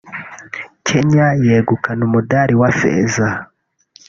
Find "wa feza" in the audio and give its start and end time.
2.61-3.27